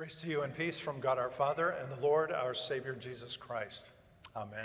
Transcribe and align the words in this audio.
Grace 0.00 0.16
to 0.16 0.28
you 0.30 0.40
and 0.40 0.56
peace 0.56 0.78
from 0.78 0.98
God 0.98 1.18
our 1.18 1.28
Father 1.28 1.68
and 1.68 1.92
the 1.92 2.00
Lord 2.00 2.32
our 2.32 2.54
Savior 2.54 2.94
Jesus 2.94 3.36
Christ. 3.36 3.90
Amen. 4.34 4.64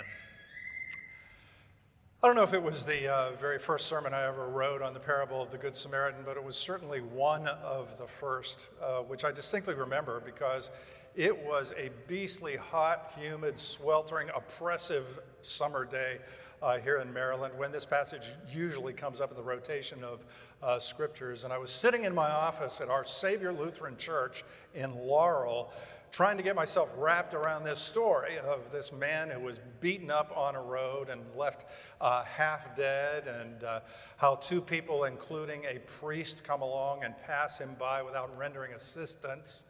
I 2.22 2.26
don't 2.26 2.36
know 2.36 2.42
if 2.42 2.54
it 2.54 2.62
was 2.62 2.86
the 2.86 3.12
uh, 3.12 3.32
very 3.32 3.58
first 3.58 3.86
sermon 3.86 4.14
I 4.14 4.26
ever 4.26 4.48
wrote 4.48 4.80
on 4.80 4.94
the 4.94 4.98
parable 4.98 5.42
of 5.42 5.50
the 5.50 5.58
Good 5.58 5.76
Samaritan, 5.76 6.22
but 6.24 6.38
it 6.38 6.42
was 6.42 6.56
certainly 6.56 7.02
one 7.02 7.48
of 7.48 7.98
the 7.98 8.06
first, 8.06 8.68
uh, 8.82 9.00
which 9.00 9.24
I 9.24 9.30
distinctly 9.30 9.74
remember 9.74 10.22
because 10.24 10.70
it 11.14 11.36
was 11.36 11.74
a 11.76 11.90
beastly, 12.08 12.56
hot, 12.56 13.12
humid, 13.20 13.58
sweltering, 13.58 14.30
oppressive 14.34 15.04
summer 15.42 15.84
day 15.84 16.16
uh, 16.62 16.78
here 16.78 16.98
in 16.98 17.12
Maryland 17.12 17.54
when 17.56 17.72
this 17.72 17.84
passage 17.84 18.22
usually 18.52 18.92
comes 18.92 19.20
up 19.20 19.30
in 19.30 19.36
the 19.36 19.42
rotation 19.42 20.02
of 20.02 20.24
uh, 20.62 20.78
scriptures. 20.78 21.44
And 21.44 21.52
I 21.52 21.58
was 21.58 21.70
sitting 21.70 22.04
in 22.04 22.14
my 22.14 22.30
office 22.30 22.80
at 22.80 22.88
our 22.88 23.04
Savior 23.04 23.52
Lutheran 23.52 23.96
Church 23.96 24.44
in 24.74 24.94
Laurel 24.94 25.72
trying 26.12 26.36
to 26.36 26.42
get 26.42 26.56
myself 26.56 26.88
wrapped 26.96 27.34
around 27.34 27.64
this 27.64 27.78
story 27.78 28.38
of 28.38 28.72
this 28.72 28.92
man 28.92 29.28
who 29.28 29.40
was 29.40 29.60
beaten 29.80 30.10
up 30.10 30.32
on 30.34 30.54
a 30.54 30.62
road 30.62 31.10
and 31.10 31.20
left 31.36 31.66
uh, 32.00 32.24
half 32.24 32.74
dead, 32.76 33.26
and 33.26 33.64
uh, 33.64 33.80
how 34.16 34.34
two 34.36 34.60
people, 34.60 35.04
including 35.04 35.64
a 35.64 35.78
priest, 36.00 36.42
come 36.42 36.62
along 36.62 37.04
and 37.04 37.14
pass 37.26 37.58
him 37.58 37.76
by 37.78 38.02
without 38.02 38.34
rendering 38.38 38.72
assistance. 38.72 39.64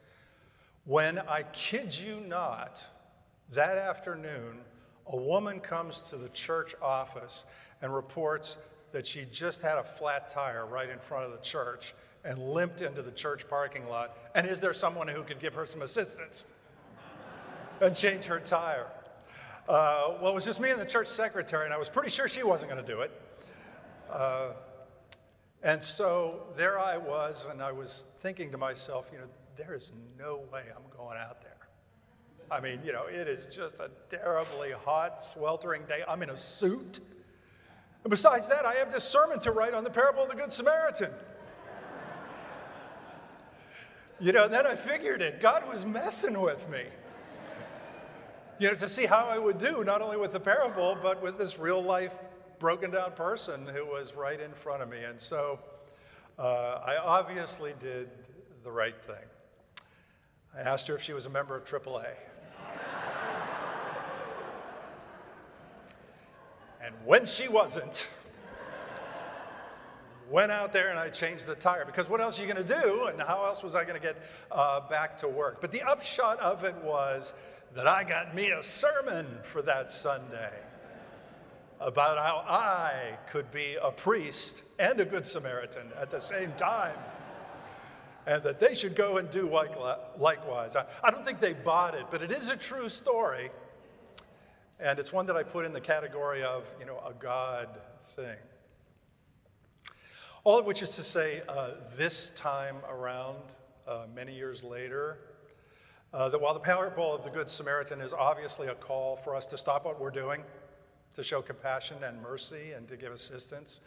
When 0.84 1.18
I 1.18 1.42
kid 1.52 1.98
you 1.98 2.20
not, 2.20 2.86
that 3.52 3.77
afternoon, 3.77 4.60
a 5.09 5.16
woman 5.16 5.60
comes 5.60 6.01
to 6.02 6.16
the 6.16 6.28
church 6.30 6.74
office 6.83 7.45
and 7.83 7.95
reports 7.95 8.56
that 8.92 9.06
she 9.06 9.27
just 9.30 9.62
had 9.62 9.78
a 9.78 9.84
flat 9.84 10.28
tire 10.28 10.66
right 10.66 10.88
in 10.88 10.98
front 10.98 11.24
of 11.24 11.33
the 11.33 11.42
church 11.45 11.95
and 12.24 12.38
limped 12.38 12.80
into 12.80 13.02
the 13.02 13.11
church 13.12 13.48
parking 13.48 13.87
lot. 13.88 14.16
And 14.34 14.47
is 14.47 14.59
there 14.59 14.73
someone 14.73 15.09
who 15.09 15.23
could 15.23 15.38
give 15.38 15.55
her 15.55 15.66
some 15.66 15.83
assistance 15.83 16.47
and 17.80 17.95
change 17.95 18.24
her 18.24 18.41
tire? 18.41 18.87
Uh, 19.69 20.14
well, 20.20 20.33
it 20.33 20.34
was 20.34 20.45
just 20.45 20.61
me 20.61 20.70
and 20.70 20.80
the 20.80 20.86
church 20.86 21.08
secretary, 21.08 21.64
and 21.64 21.75
I 21.75 21.78
was 21.78 21.89
pretty 21.89 22.11
sure 22.11 22.28
she 22.28 22.42
wasn't 22.42 22.70
going 22.70 22.84
to 22.84 22.92
do 22.92 23.00
it. 23.00 23.11
Uh, 24.11 24.50
and 25.62 25.83
so 25.83 26.45
there 26.56 26.78
I 26.78 26.97
was, 26.97 27.48
and 27.50 27.61
I 27.61 27.73
was 27.73 28.05
thinking 28.20 28.50
to 28.52 28.58
myself, 28.58 29.11
you 29.12 29.19
know, 29.19 29.25
there 29.56 29.75
is 29.75 29.92
no 30.19 30.41
way 30.52 30.62
I'm 30.75 30.97
going 30.97 31.19
out 31.19 31.42
there. 31.42 31.55
I 32.50 32.61
mean, 32.61 32.80
you 32.84 32.92
know, 32.92 33.06
it 33.06 33.27
is 33.27 33.55
just 33.55 33.80
a 33.80 33.91
terribly 34.08 34.70
hot, 34.72 35.25
sweltering 35.25 35.83
day. 35.86 36.02
I'm 36.06 36.22
in 36.22 36.30
a 36.30 36.36
suit. 36.36 37.00
And 38.05 38.11
besides 38.11 38.47
that, 38.48 38.64
I 38.64 38.75
have 38.75 38.92
this 38.92 39.05
sermon 39.05 39.41
to 39.41 39.50
write 39.50 39.75
on 39.75 39.83
the 39.83 39.91
parable 39.91 40.22
of 40.22 40.28
the 40.28 40.36
Good 40.36 40.52
Samaritan. 40.52 41.11
You 44.20 44.33
know, 44.33 44.48
then 44.48 44.67
I 44.67 44.77
figured 44.77 45.20
it. 45.20 45.41
God 45.41 45.69
was 45.69 45.84
messing 45.84 46.41
with 46.41 46.69
me. 46.70 46.84
You 48.58 48.69
know, 48.69 48.74
to 48.77 48.89
see 48.89 49.05
how 49.05 49.27
I 49.27 49.39
would 49.39 49.58
do, 49.58 49.84
not 49.84 50.00
only 50.00 50.17
with 50.17 50.33
the 50.33 50.41
parable, 50.41 50.97
but 51.02 51.22
with 51.22 51.36
this 51.36 51.58
real 51.58 51.83
life 51.83 52.14
broken 52.58 52.91
down 52.91 53.12
person 53.12 53.67
who 53.67 53.84
was 53.84 54.14
right 54.14 54.41
in 54.41 54.52
front 54.52 54.83
of 54.83 54.89
me. 54.89 55.02
And 55.02 55.20
so 55.20 55.58
uh, 56.39 56.80
I 56.84 56.97
obviously 56.97 57.74
did 57.80 58.08
the 58.64 58.70
right 58.70 58.94
thing. 59.06 59.24
I 60.56 60.61
asked 60.61 60.89
her 60.89 60.94
if 60.94 61.02
she 61.02 61.12
was 61.12 61.27
a 61.27 61.30
member 61.30 61.55
of 61.55 61.64
AAA. 61.64 62.06
And 66.87 66.95
when 67.05 67.27
she 67.27 67.48
wasn't, 67.48 68.06
went 70.31 70.53
out 70.53 70.73
there 70.73 70.89
and 70.89 70.98
I 70.98 71.09
changed 71.09 71.45
the 71.45 71.56
tire 71.56 71.84
because 71.84 72.09
what 72.09 72.20
else 72.20 72.39
are 72.39 72.47
you 72.47 72.53
going 72.53 72.65
to 72.65 72.81
do? 72.83 73.06
And 73.06 73.20
how 73.20 73.45
else 73.45 73.65
was 73.65 73.75
I 73.75 73.83
going 73.83 74.01
to 74.01 74.06
get 74.06 74.17
uh, 74.53 74.89
back 74.89 75.19
to 75.19 75.29
work? 75.29 75.61
But 75.61 75.73
the 75.73 75.83
upshot 75.83 76.39
of 76.39 76.62
it 76.62 76.77
was 76.84 77.34
that 77.75 77.89
I 77.89 78.05
got 78.05 78.37
me 78.37 78.51
a 78.51 78.62
sermon 78.62 79.27
for 79.42 79.62
that 79.62 79.91
Sunday 79.91 80.53
about 81.81 82.19
how 82.19 82.45
I 82.48 83.19
could 83.31 83.51
be 83.51 83.77
a 83.83 83.91
priest 83.91 84.63
and 84.79 85.01
a 85.01 85.05
good 85.05 85.27
Samaritan 85.27 85.89
at 86.01 86.11
the 86.11 86.20
same 86.20 86.52
time. 86.52 86.95
And 88.29 88.45
that 88.45 88.61
they 88.61 88.75
should 88.75 88.95
go 88.95 89.17
and 89.17 89.29
do 89.29 89.48
likewise. 90.19 90.77
I, 90.77 90.85
I 91.02 91.11
don't 91.11 91.25
think 91.25 91.41
they 91.41 91.52
bought 91.52 91.96
it, 91.96 92.07
but 92.13 92.23
it 92.23 92.30
is 92.30 92.48
a 92.48 92.57
true 92.57 92.89
story. 92.89 93.51
And 94.79 94.98
it's 94.98 95.13
one 95.13 95.27
that 95.27 95.37
I 95.37 95.42
put 95.42 95.64
in 95.64 95.73
the 95.73 95.81
category 95.81 96.42
of, 96.42 96.67
you 96.79 96.85
know, 96.85 97.01
a 97.07 97.14
God 97.14 97.69
thing. 98.14 98.37
All 100.45 100.59
of 100.59 100.67
which 100.67 100.83
is 100.83 100.95
to 100.97 101.03
say, 101.03 101.42
uh, 101.48 101.70
this 101.97 102.31
time 102.37 102.77
around, 102.89 103.39
uh, 103.89 104.07
many 104.14 104.35
years 104.35 104.63
later, 104.63 105.19
uh, 106.13 106.29
that 106.29 106.41
while 106.41 106.53
the 106.53 106.61
parable 106.61 107.14
of 107.14 107.25
the 107.25 107.31
Good 107.31 107.48
Samaritan 107.48 108.01
is 108.01 108.13
obviously 108.13 108.69
a 108.69 108.75
call 108.75 109.17
for 109.17 109.35
us 109.35 109.47
to 109.47 109.59
stop 109.59 109.87
what 109.87 109.98
we're 109.98 110.11
doing, 110.11 110.42
to 111.14 111.25
show 111.25 111.41
compassion 111.41 111.97
and 112.05 112.20
mercy, 112.20 112.73
and 112.73 112.87
to 112.89 112.97
give 112.97 113.13
assistance 113.13 113.81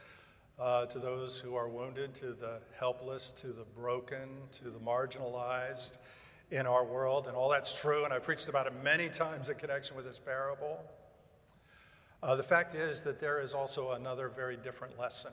uh, 0.59 0.87
to 0.87 0.97
those 0.97 1.37
who 1.37 1.55
are 1.55 1.69
wounded, 1.69 2.15
to 2.15 2.33
the 2.33 2.59
helpless, 2.77 3.31
to 3.33 3.47
the 3.47 3.65
broken, 3.75 4.27
to 4.51 4.65
the 4.65 4.79
marginalized 4.79 5.97
in 6.51 6.65
our 6.65 6.83
world, 6.83 7.27
and 7.27 7.35
all 7.35 7.49
that's 7.49 7.73
true, 7.73 8.05
and 8.05 8.13
I 8.13 8.19
preached 8.19 8.49
about 8.49 8.65
it 8.65 8.73
many 8.83 9.09
times 9.09 9.49
in 9.49 9.55
connection 9.55 9.95
with 9.95 10.05
this 10.05 10.19
parable. 10.19 10.79
Uh, 12.21 12.35
the 12.35 12.43
fact 12.43 12.73
is 12.73 13.01
that 13.01 13.19
there 13.19 13.39
is 13.39 13.53
also 13.53 13.91
another 13.91 14.29
very 14.29 14.57
different 14.57 14.99
lesson 14.99 15.31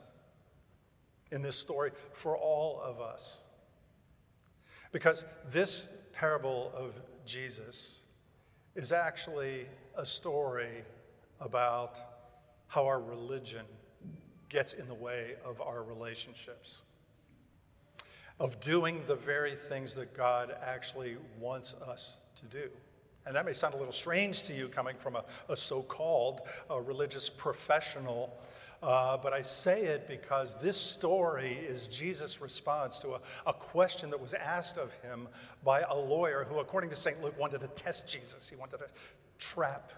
in 1.33 1.43
this 1.43 1.57
story 1.57 1.91
for 2.13 2.37
all 2.37 2.81
of 2.81 3.01
us. 3.01 3.41
Because 4.93 5.25
this 5.51 5.89
parable 6.13 6.73
of 6.75 6.95
Jesus 7.25 8.01
is 8.75 8.93
actually 8.93 9.67
a 9.97 10.07
story 10.07 10.85
about 11.41 11.99
how 12.69 12.87
our 12.87 13.01
religion 13.01 13.65
gets 14.49 14.75
in 14.75 14.87
the 14.87 14.95
way 14.95 15.35
of 15.45 15.61
our 15.61 15.83
relationships, 15.83 16.83
of 18.39 18.61
doing 18.61 19.03
the 19.07 19.15
very 19.15 19.57
things 19.57 19.95
that 19.95 20.15
God 20.15 20.55
actually 20.65 21.17
wants 21.41 21.75
us 21.75 22.17
to 22.41 22.47
do. 22.47 22.69
And 23.25 23.35
that 23.35 23.45
may 23.45 23.53
sound 23.53 23.75
a 23.75 23.77
little 23.77 23.93
strange 23.93 24.43
to 24.45 24.55
you 24.55 24.69
coming 24.69 24.97
from 24.97 25.17
a, 25.17 25.25
a 25.49 25.57
so 25.57 25.83
called 25.83 26.43
religious 26.71 27.29
professional 27.29 28.33
uh, 28.83 29.17
but 29.17 29.33
I 29.33 29.43
say 29.43 29.85
it 29.85 30.07
because 30.07 30.55
this 30.61 30.77
story 30.77 31.55
is 31.55 31.89
Jesus' 31.89 32.41
response 32.41 32.99
to 33.01 33.15
a, 33.15 33.21
a, 33.47 33.53
question 33.53 34.11
that 34.11 34.21
was 34.21 34.35
asked 34.35 34.77
of 34.77 34.93
him 35.03 35.29
by 35.65 35.81
a 35.81 35.97
lawyer 35.97 36.47
who, 36.49 36.59
according 36.59 36.91
to 36.91 36.97
St. 36.97 37.23
Luke, 37.23 37.39
wanted 37.39 37.63
to 37.63 37.69
test 37.69 38.07
Jesus. 38.07 38.49
He 38.49 38.57
wanted 38.57 38.79
to 38.79 38.87
trap 39.39 39.93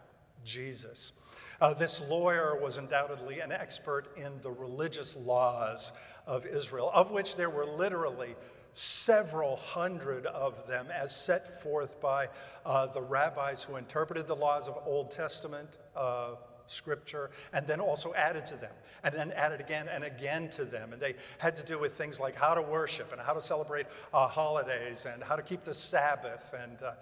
Jesus. 0.44 1.12
Uh, 1.60 1.75
this 1.75 2.00
lawyer 2.09 2.56
was 2.60 2.76
undoubtedly 2.76 3.41
an 3.41 3.50
expert 3.50 4.16
in 4.16 4.32
the 4.43 4.50
religious 4.50 5.16
laws 5.16 5.93
of 6.26 6.47
Israel, 6.47 6.91
of 6.94 7.10
which 7.10 7.37
there 7.37 7.50
were 7.50 7.66
literally 7.66 8.37
several 8.75 9.56
hundred 9.56 10.27
of 10.27 10.54
them, 10.69 10.87
as 10.94 11.15
set 11.15 11.62
forth 11.62 12.00
by 12.00 12.28
uh, 12.65 12.87
the 12.87 13.03
rabbis 13.03 13.62
who 13.62 13.77
interpreted 13.77 14.28
the 14.28 14.37
laws 14.37 14.69
of 14.69 14.78
Old 14.87 15.10
Testament 15.10 15.78
uh, 15.97 16.37
scripture 16.66 17.31
and 17.53 17.66
then 17.66 17.81
also 17.81 18.15
added 18.15 18.47
to 18.47 18.56
them 18.56 18.72
and 19.03 19.15
then 19.15 19.32
added 19.32 19.60
again 19.60 19.88
and 19.88 20.04
again 20.04 20.48
to 20.50 20.65
them. 20.65 20.93
And 20.93 21.00
they 21.00 21.15
had 21.38 21.56
to 21.56 21.62
do 21.65 21.78
with 21.78 21.94
things 21.94 22.21
like 22.21 22.37
how 22.37 22.54
to 22.54 22.62
worship 22.62 23.10
and 23.12 23.21
how 23.21 23.32
to 23.32 23.41
celebrate 23.41 23.87
uh, 24.12 24.28
holidays 24.28 25.06
and 25.12 25.22
how 25.22 25.37
to 25.37 25.43
keep 25.43 25.65
the 25.65 25.75
Sabbath. 25.75 26.54
And, 26.56 26.82
uh, 26.82 26.93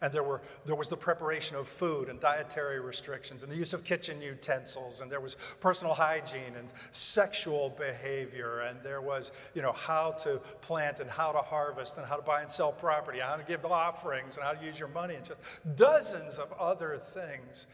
and 0.00 0.12
there, 0.12 0.22
were, 0.22 0.42
there 0.64 0.76
was 0.76 0.88
the 0.88 0.96
preparation 0.96 1.56
of 1.56 1.68
food 1.68 2.08
and 2.08 2.20
dietary 2.20 2.80
restrictions 2.80 3.42
and 3.42 3.50
the 3.50 3.56
use 3.56 3.72
of 3.72 3.84
kitchen 3.84 4.20
utensils 4.20 5.00
and 5.00 5.10
there 5.10 5.20
was 5.20 5.36
personal 5.60 5.94
hygiene 5.94 6.54
and 6.56 6.68
sexual 6.90 7.70
behavior 7.70 8.60
and 8.60 8.78
there 8.82 9.00
was 9.00 9.32
you 9.54 9.62
know 9.62 9.72
how 9.72 10.12
to 10.12 10.40
plant 10.60 11.00
and 11.00 11.10
how 11.10 11.32
to 11.32 11.38
harvest 11.38 11.96
and 11.96 12.06
how 12.06 12.16
to 12.16 12.22
buy 12.22 12.42
and 12.42 12.50
sell 12.50 12.72
property 12.72 13.20
how 13.20 13.36
to 13.36 13.44
give 13.44 13.62
the 13.62 13.68
offerings 13.68 14.36
and 14.36 14.44
how 14.44 14.52
to 14.52 14.64
use 14.64 14.78
your 14.78 14.88
money 14.88 15.14
and 15.14 15.24
just 15.24 15.40
dozens 15.76 16.34
of 16.34 16.52
other 16.58 16.98
things 16.98 17.66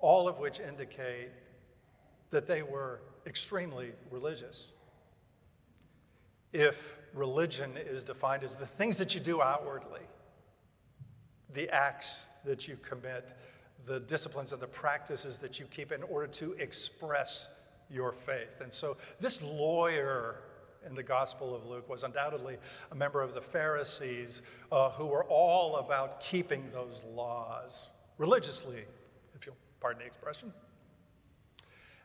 all 0.00 0.28
of 0.28 0.38
which 0.38 0.60
indicate 0.60 1.30
that 2.30 2.46
they 2.46 2.62
were 2.62 3.00
extremely 3.26 3.92
religious. 4.10 4.72
If 6.52 6.96
religion 7.14 7.76
is 7.76 8.04
defined 8.04 8.42
as 8.42 8.54
the 8.54 8.66
things 8.66 8.96
that 8.96 9.14
you 9.14 9.20
do 9.20 9.42
outwardly, 9.42 10.00
the 11.54 11.68
acts 11.70 12.24
that 12.44 12.68
you 12.68 12.76
commit, 12.76 13.34
the 13.86 14.00
disciplines 14.00 14.52
and 14.52 14.60
the 14.60 14.66
practices 14.66 15.38
that 15.38 15.58
you 15.58 15.66
keep 15.66 15.92
in 15.92 16.02
order 16.04 16.26
to 16.26 16.52
express 16.54 17.48
your 17.90 18.12
faith. 18.12 18.60
And 18.60 18.72
so 18.72 18.96
this 19.20 19.42
lawyer 19.42 20.36
in 20.86 20.94
the 20.94 21.02
Gospel 21.02 21.54
of 21.54 21.66
Luke 21.66 21.88
was 21.88 22.02
undoubtedly 22.02 22.56
a 22.90 22.94
member 22.94 23.22
of 23.22 23.34
the 23.34 23.40
Pharisees 23.40 24.42
uh, 24.72 24.90
who 24.90 25.06
were 25.06 25.24
all 25.24 25.76
about 25.76 26.20
keeping 26.20 26.70
those 26.72 27.04
laws 27.04 27.90
religiously 28.16 28.84
if 29.34 29.46
you'll 29.46 29.56
pardon 29.80 30.00
the 30.00 30.06
expression. 30.06 30.52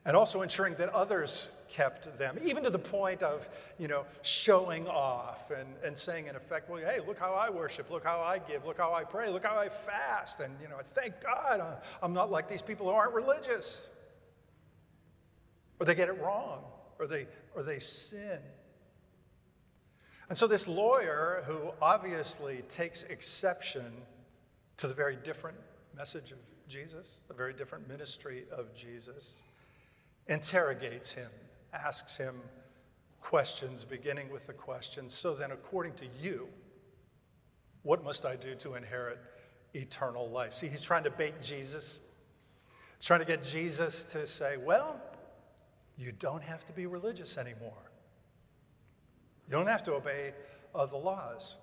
And 0.06 0.16
also 0.16 0.42
ensuring 0.42 0.76
that 0.76 0.90
others 0.90 1.50
kept 1.68 2.18
them, 2.20 2.38
even 2.44 2.64
to 2.64 2.70
the 2.70 2.80
point 2.80 3.24
of, 3.24 3.50
you 3.80 3.88
know, 3.88 4.06
showing 4.22 4.88
off 4.88 5.52
and, 5.52 5.68
and 5.84 5.98
saying, 5.98 6.28
in 6.28 6.36
effect, 6.36 6.70
well, 6.70 6.80
hey, 6.80 7.00
look 7.06 7.20
how 7.20 7.34
I 7.34 7.50
worship, 7.50 7.90
look 7.90 8.04
how 8.04 8.22
I 8.22 8.40
give, 8.40 8.66
look 8.66 8.78
how 8.78 8.94
I 8.94 9.04
pray, 9.04 9.30
look 9.30 9.44
how 9.44 9.58
I 9.58 9.68
fast, 9.70 10.40
and, 10.40 10.54
you 10.62 10.70
know, 10.70 10.78
thank 10.94 11.16
God 11.22 11.60
uh, 11.60 11.76
I'm 12.04 12.14
not 12.14 12.32
like 12.32 12.48
these 12.48 12.62
people 12.62 12.88
who 12.88 12.94
aren't 12.94 13.14
religious. 13.14 13.90
Or 15.80 15.86
they 15.86 15.96
get 15.96 16.08
it 16.08 16.22
wrong, 16.22 16.64
or 17.00 17.08
they, 17.08 17.28
or 17.54 17.64
they 17.64 17.80
sin. 17.80 18.40
And 20.30 20.38
so, 20.38 20.48
this 20.48 20.68
lawyer, 20.68 21.44
who 21.46 21.72
obviously 21.82 22.64
takes 22.70 23.04
exception 23.04 23.92
to 24.78 24.88
the 24.88 24.94
very 24.94 25.18
different 25.18 25.58
message 25.96 26.32
of 26.32 26.38
Jesus, 26.68 27.20
the 27.28 27.34
very 27.34 27.54
different 27.54 27.88
ministry 27.88 28.46
of 28.52 28.74
Jesus, 28.74 29.42
interrogates 30.28 31.14
him, 31.14 31.30
asks 31.74 32.18
him 32.18 32.36
questions, 33.22 33.84
beginning 33.84 34.32
with 34.32 34.48
the 34.48 34.54
question 34.54 35.10
So 35.10 35.34
then, 35.34 35.52
according 35.52 35.94
to 35.94 36.06
you, 36.22 36.48
what 37.84 38.04
must 38.04 38.26
I 38.26 38.36
do 38.36 38.56
to 38.56 38.76
inherit 38.76 39.20
eternal 39.74 40.30
life? 40.30 40.56
See, 40.56 40.68
he's 40.68 40.84
trying 40.84 41.04
to 41.04 41.12
bait 41.12 41.42
Jesus. 41.42 42.00
He's 42.98 43.08
trying 43.08 43.20
to 43.20 43.26
get 43.26 43.44
Jesus 43.44 44.04
to 44.12 44.26
say, 44.26 44.58
Well, 44.58 45.00
you 45.98 46.12
don't 46.12 46.44
have 46.44 46.66
to 46.66 46.74
be 46.74 46.86
religious 46.86 47.38
anymore. 47.38 47.92
You 49.48 49.54
don't 49.54 49.68
have 49.68 49.84
to 49.84 49.94
obey 49.94 50.34
uh, 50.74 50.86
the 50.86 50.98
laws. 50.98 51.58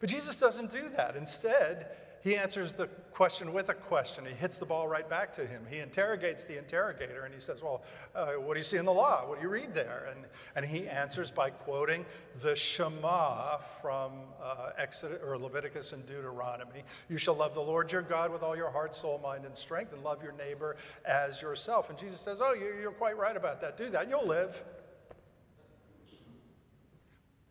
But 0.00 0.08
Jesus 0.08 0.38
doesn't 0.38 0.70
do 0.70 0.88
that. 0.96 1.16
Instead, 1.16 1.88
he 2.22 2.36
answers 2.36 2.72
the 2.72 2.86
question 2.86 3.52
with 3.52 3.68
a 3.68 3.74
question. 3.74 4.24
He 4.24 4.32
hits 4.32 4.56
the 4.56 4.64
ball 4.64 4.86
right 4.86 5.08
back 5.08 5.32
to 5.34 5.46
him. 5.46 5.66
He 5.68 5.78
interrogates 5.78 6.44
the 6.44 6.56
interrogator 6.56 7.24
and 7.24 7.34
he 7.34 7.40
says, 7.40 7.62
Well, 7.62 7.82
uh, 8.14 8.34
what 8.34 8.54
do 8.54 8.60
you 8.60 8.64
see 8.64 8.76
in 8.76 8.84
the 8.84 8.92
law? 8.92 9.28
What 9.28 9.38
do 9.38 9.42
you 9.42 9.48
read 9.48 9.74
there? 9.74 10.08
And, 10.08 10.26
and 10.54 10.64
he 10.64 10.88
answers 10.88 11.32
by 11.32 11.50
quoting 11.50 12.06
the 12.40 12.54
Shema 12.54 13.58
from 13.80 14.12
uh, 14.40 14.70
Exodus, 14.78 15.18
or 15.26 15.36
Leviticus 15.36 15.92
and 15.92 16.06
Deuteronomy. 16.06 16.84
You 17.08 17.18
shall 17.18 17.34
love 17.34 17.54
the 17.54 17.60
Lord 17.60 17.90
your 17.90 18.02
God 18.02 18.32
with 18.32 18.44
all 18.44 18.56
your 18.56 18.70
heart, 18.70 18.94
soul, 18.94 19.18
mind, 19.20 19.44
and 19.44 19.56
strength, 19.56 19.92
and 19.92 20.04
love 20.04 20.22
your 20.22 20.32
neighbor 20.32 20.76
as 21.04 21.42
yourself. 21.42 21.90
And 21.90 21.98
Jesus 21.98 22.20
says, 22.20 22.38
Oh, 22.40 22.54
you're 22.54 22.92
quite 22.92 23.18
right 23.18 23.36
about 23.36 23.60
that. 23.62 23.76
Do 23.76 23.88
that, 23.90 24.08
you'll 24.08 24.28
live. 24.28 24.64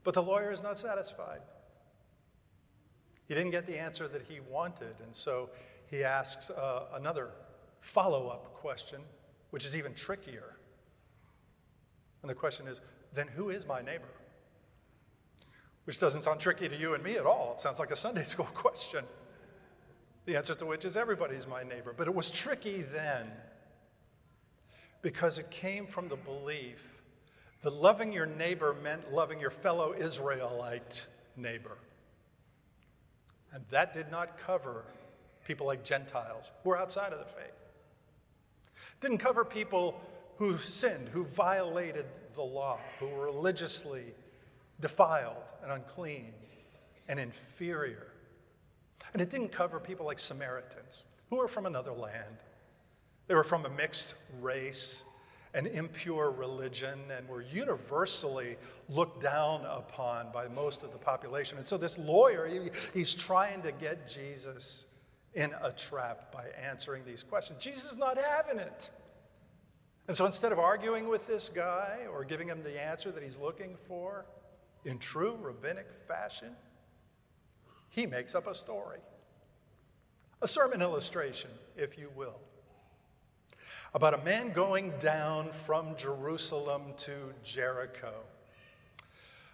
But 0.06 0.14
the 0.14 0.24
lawyer 0.24 0.52
is 0.52 0.64
not 0.64 0.80
satisfied. 0.80 1.42
He 3.32 3.36
didn't 3.36 3.52
get 3.52 3.66
the 3.66 3.78
answer 3.78 4.10
that 4.10 4.24
he 4.28 4.42
wanted, 4.42 4.94
and 5.02 5.16
so 5.16 5.52
he 5.90 6.04
asks 6.04 6.50
uh, 6.50 6.88
another 6.96 7.30
follow 7.80 8.28
up 8.28 8.54
question, 8.56 9.00
which 9.52 9.66
is 9.66 9.74
even 9.74 9.94
trickier. 9.94 10.58
And 12.22 12.30
the 12.30 12.36
question 12.36 12.68
is 12.68 12.82
then 13.14 13.30
who 13.30 13.50
is 13.50 13.66
my 13.66 13.82
neighbor? 13.82 14.10
Which 15.86 15.98
doesn't 15.98 16.26
sound 16.26 16.42
tricky 16.42 16.68
to 16.68 16.76
you 16.76 16.94
and 16.94 17.02
me 17.02 17.16
at 17.16 17.26
all. 17.26 17.54
It 17.54 17.62
sounds 17.62 17.80
like 17.80 17.92
a 17.92 17.96
Sunday 17.96 18.24
school 18.26 18.50
question. 18.54 19.06
The 20.26 20.36
answer 20.36 20.54
to 20.56 20.66
which 20.66 20.84
is 20.84 20.98
everybody's 20.98 21.48
my 21.48 21.64
neighbor. 21.64 21.94
But 21.96 22.10
it 22.10 22.14
was 22.14 22.32
tricky 22.32 22.82
then 22.82 23.32
because 25.02 25.40
it 25.40 25.50
came 25.50 25.88
from 25.88 26.10
the 26.10 26.18
belief 26.18 27.02
that 27.62 27.72
loving 27.72 28.12
your 28.12 28.26
neighbor 28.26 28.76
meant 28.84 29.14
loving 29.14 29.40
your 29.40 29.52
fellow 29.52 29.96
Israelite 29.98 31.06
neighbor. 31.38 31.78
And 33.54 33.64
that 33.70 33.94
did 33.94 34.10
not 34.10 34.38
cover 34.38 34.86
people 35.46 35.68
like 35.68 35.84
Gentiles 35.84 36.50
who 36.64 36.70
were 36.70 36.78
outside 36.78 37.14
of 37.14 37.20
the 37.20 37.26
faith. 37.26 37.52
Didn't 39.02 39.18
cover 39.18 39.44
people 39.44 40.00
who 40.38 40.58
sinned, 40.58 41.10
who 41.10 41.26
violated 41.26 42.06
the 42.36 42.42
law, 42.42 42.80
who 43.00 43.08
were 43.08 43.26
religiously 43.26 44.06
defiled 44.80 45.44
and 45.64 45.72
unclean 45.72 46.34
and 47.08 47.20
inferior. 47.20 48.08
And 49.14 49.22
it 49.22 49.30
didn't 49.30 49.52
cover 49.52 49.80
people 49.80 50.06
like 50.06 50.20
Samaritans, 50.20 51.04
who 51.30 51.36
were 51.36 51.48
from 51.48 51.66
another 51.66 51.92
land. 51.92 52.38
They 53.28 53.36
were 53.36 53.44
from 53.44 53.66
a 53.66 53.70
mixed 53.70 54.16
race 54.40 55.04
an 55.54 55.68
impure 55.68 56.32
religion 56.32 57.00
and 57.16 57.28
were 57.28 57.42
universally 57.42 58.58
looked 58.88 59.22
down 59.22 59.66
upon 59.66 60.32
by 60.32 60.48
most 60.48 60.84
of 60.84 60.92
the 60.92 60.98
population. 60.98 61.58
And 61.58 61.68
so 61.68 61.78
this 61.78 61.98
lawyer, 61.98 62.48
he, 62.48 62.70
he's 62.94 63.14
trying 63.14 63.62
to 63.64 63.72
get 63.72 64.08
Jesus 64.08 64.86
in 65.34 65.52
a 65.62 65.72
trap 65.72 66.32
by 66.32 66.46
answering 66.62 67.04
these 67.06 67.24
questions. 67.24 67.62
Jesus 67.62 67.92
is 67.92 67.98
not 67.98 68.18
having 68.18 68.60
it. 68.60 68.92
And 70.08 70.16
so 70.16 70.26
instead 70.26 70.52
of 70.52 70.60
arguing 70.60 71.08
with 71.08 71.28
this 71.28 71.50
guy 71.50 72.00
or 72.12 72.24
giving 72.24 72.48
him 72.48 72.64
the 72.64 72.82
answer 72.82 73.12
that 73.12 73.24
he's 73.24 73.38
looking 73.38 73.76
for 73.88 74.26
in 74.86 75.00
true 75.00 75.38
rabbinic 75.42 75.88
fashion, 76.08 76.56
he 77.90 78.06
makes 78.06 78.36
up 78.36 78.48
a 78.48 78.56
story, 78.56 79.00
a 80.42 80.48
sermon 80.48 80.82
illustration, 80.82 81.50
if 81.76 81.98
you 81.98 82.10
will 82.16 82.40
about 83.94 84.14
a 84.14 84.24
man 84.24 84.52
going 84.52 84.94
down 85.00 85.52
from 85.52 85.96
Jerusalem 85.96 86.94
to 86.98 87.34
Jericho. 87.44 88.14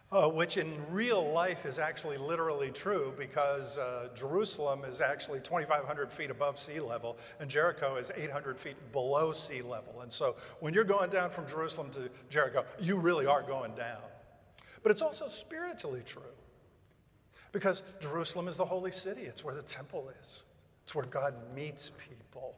Uh, 0.09 0.25
which 0.29 0.55
in 0.55 0.73
real 0.89 1.33
life 1.33 1.65
is 1.65 1.77
actually 1.77 2.17
literally 2.17 2.71
true 2.71 3.13
because 3.17 3.77
uh, 3.77 4.07
Jerusalem 4.15 4.85
is 4.85 5.01
actually 5.01 5.41
2,500 5.41 6.13
feet 6.13 6.29
above 6.29 6.57
sea 6.57 6.79
level 6.79 7.17
and 7.41 7.49
Jericho 7.49 7.97
is 7.97 8.09
800 8.15 8.57
feet 8.57 8.77
below 8.93 9.33
sea 9.33 9.61
level. 9.61 9.99
And 9.99 10.09
so 10.09 10.37
when 10.61 10.73
you're 10.73 10.85
going 10.85 11.09
down 11.09 11.29
from 11.29 11.45
Jerusalem 11.45 11.89
to 11.89 12.09
Jericho, 12.29 12.63
you 12.79 12.95
really 12.95 13.25
are 13.25 13.41
going 13.41 13.75
down. 13.75 13.99
But 14.81 14.93
it's 14.93 15.01
also 15.01 15.27
spiritually 15.27 16.03
true 16.05 16.21
because 17.51 17.83
Jerusalem 17.99 18.47
is 18.47 18.55
the 18.55 18.63
holy 18.63 18.93
city, 18.93 19.23
it's 19.23 19.43
where 19.43 19.55
the 19.55 19.61
temple 19.61 20.09
is, 20.21 20.43
it's 20.85 20.95
where 20.95 21.05
God 21.05 21.33
meets 21.53 21.91
people. 22.09 22.55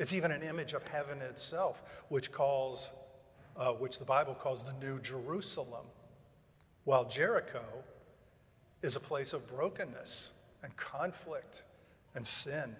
It's 0.00 0.14
even 0.14 0.32
an 0.32 0.42
image 0.42 0.72
of 0.72 0.82
heaven 0.88 1.20
itself, 1.20 1.82
which 2.08 2.32
calls, 2.32 2.90
uh, 3.54 3.72
which 3.72 3.98
the 3.98 4.04
Bible 4.06 4.34
calls 4.34 4.62
the 4.62 4.72
New 4.84 4.98
Jerusalem, 4.98 5.84
while 6.84 7.04
Jericho 7.04 7.62
is 8.80 8.96
a 8.96 9.00
place 9.00 9.34
of 9.34 9.46
brokenness 9.46 10.30
and 10.62 10.74
conflict 10.78 11.64
and 12.14 12.26
sin. 12.26 12.76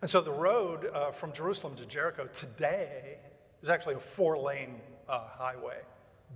And 0.00 0.10
so 0.10 0.20
the 0.20 0.32
road 0.32 0.90
uh, 0.92 1.12
from 1.12 1.32
Jerusalem 1.32 1.76
to 1.76 1.86
Jericho 1.86 2.28
today 2.34 3.18
is 3.62 3.68
actually 3.68 3.94
a 3.94 4.00
four 4.00 4.36
lane 4.36 4.80
uh, 5.08 5.28
highway. 5.28 5.78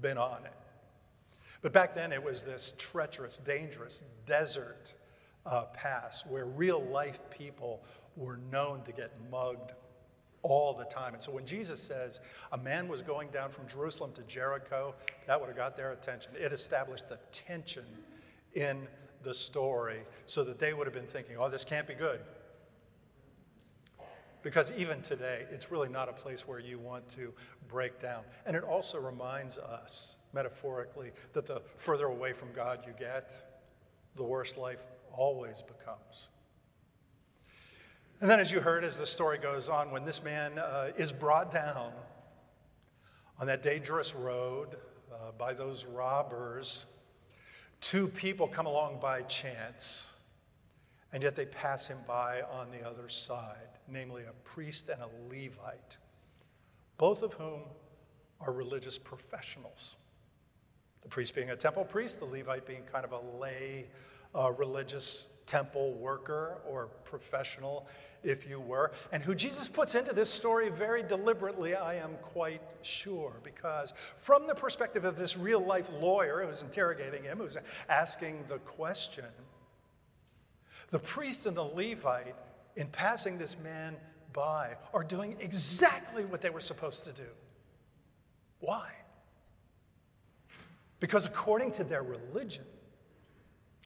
Been 0.00 0.19
on 0.19 0.44
it. 0.44 0.52
But 1.62 1.73
back 1.73 1.96
then 1.96 2.12
it 2.12 2.23
was 2.23 2.44
this 2.44 2.75
treacherous, 2.78 3.38
dangerous 3.38 4.02
desert 4.25 4.94
uh, 5.44 5.62
pass 5.75 6.25
where 6.26 6.45
real 6.45 6.80
life 6.80 7.21
people 7.37 7.83
were 8.16 8.38
known 8.50 8.82
to 8.82 8.92
get 8.92 9.12
mugged 9.30 9.73
all 10.42 10.73
the 10.73 10.85
time. 10.85 11.14
And 11.14 11.23
so 11.23 11.32
when 11.32 11.44
Jesus 11.44 11.82
says 11.82 12.20
a 12.52 12.58
man 12.58 12.88
was 12.88 13.02
going 13.02 13.30
down 13.30 13.50
from 13.50 13.66
Jerusalem 13.66 14.12
to 14.12 14.23
Jericho, 14.23 14.94
that 15.26 15.40
would 15.40 15.49
have 15.49 15.56
got 15.56 15.76
their 15.76 15.92
attention. 15.92 16.32
It 16.38 16.52
established 16.52 17.08
the 17.08 17.18
tension 17.32 17.85
in 18.54 18.87
the 19.23 19.35
story 19.35 20.02
so 20.26 20.44
that 20.44 20.58
they 20.58 20.73
would 20.73 20.87
have 20.87 20.94
been 20.94 21.06
thinking, 21.06 21.37
oh, 21.38 21.49
this 21.49 21.64
can't 21.64 21.87
be 21.87 21.94
good. 21.94 22.20
Because 24.42 24.70
even 24.76 25.02
today, 25.02 25.44
it's 25.50 25.73
really 25.73 25.88
not 25.88 26.08
a 26.08 26.12
place 26.12 26.46
where 26.46 26.61
you 26.61 26.78
want 26.78 27.08
to 27.08 27.35
break 27.68 28.00
down. 28.00 28.23
And 28.46 28.54
it 28.54 28.62
also 28.62 29.00
reminds 29.00 29.58
us, 29.58 30.14
metaphorically, 30.32 31.11
that 31.32 31.46
the 31.46 31.62
further 31.78 32.06
away 32.06 32.32
from 32.32 32.52
God 32.52 32.85
you 32.87 32.92
get, 32.96 33.32
the 34.14 34.23
worse 34.23 34.56
life 34.56 34.85
always 35.12 35.62
becomes. 35.62 36.28
And 38.18 38.30
then, 38.30 38.40
as 38.40 38.50
you 38.50 38.61
heard, 38.61 38.82
as 38.82 38.96
the 38.96 39.06
story 39.06 39.37
goes 39.37 39.68
on, 39.68 39.90
when 39.90 40.06
this 40.06 40.23
man 40.23 40.58
uh, 40.58 40.88
is 40.96 41.12
brought 41.12 41.50
down 41.50 41.92
on 43.38 43.46
that 43.46 43.62
dangerous 43.62 44.14
road 44.14 44.76
uh, 45.12 45.32
by 45.37 45.52
those 45.52 45.85
robbers, 45.85 46.87
two 47.82 48.08
people 48.08 48.49
come 48.49 48.64
along 48.64 49.00
by 49.02 49.20
chance, 49.23 50.06
and 51.12 51.23
yet 51.23 51.37
they 51.37 51.44
pass 51.44 51.88
him 51.88 51.99
by 52.06 52.40
on 52.40 52.70
the 52.70 52.88
other 52.88 53.11
side, 53.11 53.68
namely 53.87 54.23
a 54.23 54.32
priest 54.49 54.88
and 54.88 55.02
a 55.02 55.08
Levite, 55.28 55.99
both 56.96 57.23
of 57.23 57.35
whom 57.35 57.64
are 58.40 58.52
religious 58.52 58.96
professionals. 58.96 59.96
The 61.02 61.08
priest 61.11 61.35
being 61.35 61.50
a 61.50 61.56
temple 61.56 61.85
priest, 61.85 62.18
the 62.18 62.25
Levite 62.25 62.66
being 62.66 62.85
kind 62.90 63.04
of 63.04 63.12
a 63.12 63.20
lay 63.38 63.88
uh, 64.35 64.52
religious 64.52 65.26
temple 65.47 65.95
worker 65.95 66.59
or 66.67 66.88
professional, 67.05 67.87
if 68.23 68.49
you 68.49 68.59
were, 68.59 68.93
and 69.12 69.23
who 69.23 69.35
Jesus 69.35 69.69
puts 69.69 69.95
into 69.95 70.12
this 70.12 70.29
story 70.29 70.69
very 70.69 71.03
deliberately, 71.03 71.75
I 71.75 71.95
am 71.95 72.17
quite 72.23 72.62
sure, 72.83 73.35
because 73.45 73.93
from 74.19 74.47
the 74.47 74.55
perspective 74.55 75.05
of 75.05 75.17
this 75.17 75.37
real 75.37 75.61
life 75.61 75.88
lawyer 76.00 76.45
who's 76.45 76.62
interrogating 76.62 77.23
him, 77.23 77.38
who's 77.38 77.57
asking 77.88 78.45
the 78.49 78.59
question, 78.59 79.26
the 80.91 80.99
priest 80.99 81.47
and 81.47 81.57
the 81.57 81.62
Levite, 81.62 82.35
in 82.76 82.88
passing 82.88 83.38
this 83.38 83.57
man 83.62 83.97
by 84.33 84.76
are 84.93 85.05
doing 85.05 85.37
exactly 85.41 86.25
what 86.25 86.41
they 86.41 86.50
were 86.50 86.61
supposed 86.61 87.05
to 87.05 87.12
do. 87.12 87.29
Why? 88.61 88.91
Because 91.00 91.26
according 91.26 91.73
to 91.73 91.85
their 91.85 92.03
religion, 92.03 92.65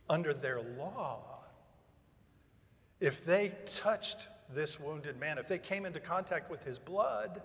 under 0.09 0.35
their 0.35 0.61
law, 0.61 1.30
if 3.01 3.25
they 3.25 3.53
touched 3.67 4.29
this 4.51 4.79
wounded 4.79 5.19
man, 5.19 5.39
if 5.39 5.49
they 5.49 5.59
came 5.59 5.87
into 5.87 6.01
contact 6.01 6.51
with 6.51 6.63
his 6.65 6.79
blood, 6.79 7.41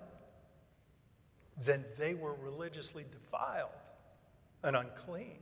then 1.64 1.86
they 1.98 2.14
were 2.14 2.34
religiously 2.34 3.06
defiled 3.12 3.70
and 4.64 4.76
unclean 4.76 5.38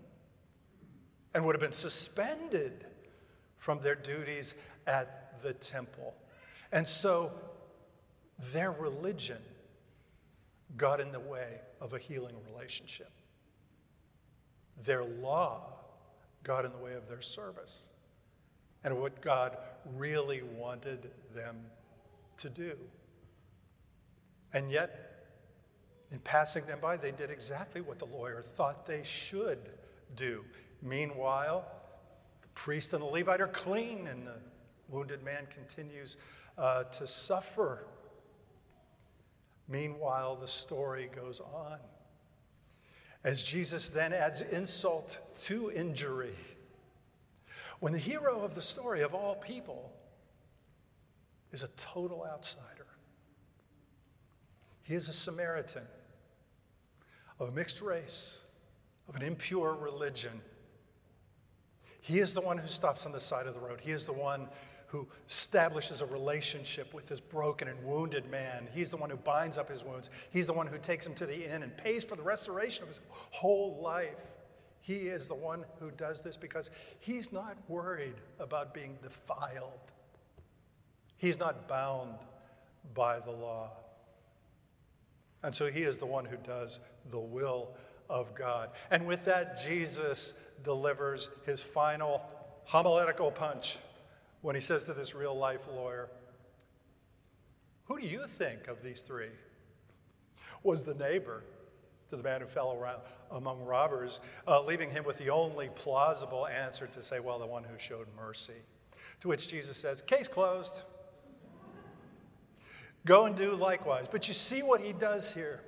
and 1.33 1.45
would 1.45 1.55
have 1.55 1.61
been 1.61 1.71
suspended 1.71 2.85
from 3.57 3.81
their 3.81 3.95
duties 3.95 4.53
at 4.85 5.41
the 5.41 5.53
temple. 5.53 6.13
And 6.71 6.87
so 6.87 7.31
their 8.51 8.71
religion 8.71 9.41
got 10.77 10.99
in 10.99 11.11
the 11.11 11.19
way 11.19 11.59
of 11.81 11.93
a 11.93 11.97
healing 11.97 12.35
relationship. 12.51 13.11
Their 14.85 15.03
law 15.03 15.61
got 16.43 16.65
in 16.65 16.71
the 16.71 16.77
way 16.77 16.93
of 16.93 17.07
their 17.07 17.21
service 17.21 17.87
and 18.83 18.99
what 18.99 19.21
God 19.21 19.57
really 19.97 20.41
wanted 20.41 21.11
them 21.35 21.57
to 22.37 22.49
do. 22.49 22.75
And 24.53 24.71
yet, 24.71 25.25
in 26.11 26.19
passing 26.19 26.65
them 26.65 26.79
by, 26.81 26.97
they 26.97 27.11
did 27.11 27.31
exactly 27.31 27.81
what 27.81 27.99
the 27.99 28.05
lawyer 28.05 28.41
thought 28.41 28.85
they 28.85 29.01
should 29.03 29.69
do. 30.15 30.43
Meanwhile, 30.81 31.65
the 32.41 32.47
priest 32.49 32.93
and 32.93 33.01
the 33.01 33.07
Levite 33.07 33.41
are 33.41 33.47
clean, 33.47 34.07
and 34.07 34.27
the 34.27 34.35
wounded 34.89 35.23
man 35.23 35.47
continues 35.53 36.17
uh, 36.57 36.83
to 36.83 37.07
suffer. 37.07 37.87
Meanwhile, 39.67 40.35
the 40.35 40.47
story 40.47 41.09
goes 41.15 41.39
on. 41.39 41.79
As 43.23 43.43
Jesus 43.43 43.89
then 43.89 44.11
adds 44.11 44.41
insult 44.41 45.17
to 45.45 45.71
injury, 45.71 46.35
when 47.83 47.91
the 47.91 47.99
hero 47.99 48.39
of 48.39 48.55
the 48.55 48.61
story 48.61 49.01
of 49.01 49.13
all 49.13 49.35
people 49.35 49.91
is 51.51 51.63
a 51.63 51.67
total 51.75 52.25
outsider, 52.25 52.85
he 54.83 54.95
is 54.95 55.09
a 55.09 55.13
Samaritan 55.13 55.83
of 57.41 57.49
a 57.49 57.51
mixed 57.51 57.81
race, 57.81 58.39
of 59.09 59.17
an 59.17 59.21
impure 59.21 59.75
religion. 59.75 60.39
He 61.99 62.19
is 62.19 62.31
the 62.31 62.39
one 62.39 62.57
who 62.57 62.69
stops 62.69 63.05
on 63.05 63.11
the 63.11 63.19
side 63.19 63.47
of 63.47 63.53
the 63.53 63.59
road. 63.59 63.81
He 63.81 63.91
is 63.91 64.05
the 64.05 64.13
one 64.13 64.47
who 64.87 65.05
establishes 65.27 65.99
a 65.99 66.05
relationship 66.05 66.93
with 66.93 67.07
this 67.07 67.19
broken 67.19 67.67
and 67.67 67.83
wounded 67.83 68.31
man. 68.31 68.69
He's 68.73 68.91
the 68.91 68.97
one 68.97 69.09
who 69.09 69.17
binds 69.17 69.57
up 69.57 69.69
his 69.69 69.83
wounds. 69.83 70.09
He's 70.31 70.47
the 70.47 70.53
one 70.53 70.67
who 70.67 70.77
takes 70.77 71.05
him 71.05 71.15
to 71.15 71.25
the 71.25 71.53
inn 71.53 71.63
and 71.63 71.75
pays 71.75 72.05
for 72.05 72.15
the 72.15 72.23
restoration 72.23 72.83
of 72.83 72.87
his 72.87 73.01
whole 73.09 73.81
life. 73.83 74.23
He 74.83 75.07
is 75.07 75.29
the 75.29 75.35
one 75.35 75.63
who 75.79 75.91
does 75.91 76.19
this 76.19 76.35
because 76.35 76.69
he's 76.99 77.31
not 77.31 77.55
worried 77.69 78.15
about 78.37 78.73
being 78.73 78.97
defiled. 79.01 79.79
He's 81.15 81.39
not 81.39 81.69
bound 81.69 82.15
by 82.93 83.21
the 83.21 83.31
law. 83.31 83.71
And 85.41 85.55
so 85.55 85.71
he 85.71 85.83
is 85.83 85.99
the 85.99 86.05
one 86.05 86.25
who 86.25 86.35
does 86.35 86.81
the 87.11 87.19
will 87.19 87.69
of 88.09 88.35
God. 88.35 88.71
And 88.91 89.07
with 89.07 89.23
that, 89.23 89.63
Jesus 89.63 90.33
delivers 90.65 91.29
his 91.45 91.61
final 91.61 92.21
homiletical 92.65 93.31
punch 93.31 93.77
when 94.41 94.53
he 94.53 94.61
says 94.61 94.83
to 94.83 94.93
this 94.93 95.15
real 95.15 95.33
life 95.33 95.61
lawyer, 95.73 96.09
Who 97.85 98.01
do 98.01 98.05
you 98.05 98.25
think 98.27 98.67
of 98.67 98.83
these 98.83 98.99
three? 98.99 99.31
Was 100.61 100.83
the 100.83 100.93
neighbor 100.93 101.45
to 102.13 102.17
the 102.17 102.23
man 102.23 102.41
who 102.41 102.47
fell 102.47 102.77
around 102.79 103.01
among 103.31 103.65
robbers, 103.65 104.19
uh, 104.47 104.61
leaving 104.61 104.91
him 104.91 105.03
with 105.03 105.17
the 105.17 105.31
only 105.31 105.69
plausible 105.73 106.45
answer 106.45 106.85
to 106.85 107.01
say, 107.01 107.19
Well, 107.19 107.39
the 107.39 107.47
one 107.47 107.63
who 107.63 107.73
showed 107.79 108.05
mercy. 108.15 108.53
To 109.21 109.27
which 109.27 109.47
Jesus 109.47 109.77
says, 109.77 110.03
Case 110.03 110.27
closed. 110.27 110.83
Go 113.05 113.25
and 113.25 113.35
do 113.35 113.51
likewise. 113.53 114.07
But 114.07 114.27
you 114.27 114.35
see 114.35 114.61
what 114.61 114.79
he 114.79 114.93
does 114.93 115.33
here. 115.33 115.61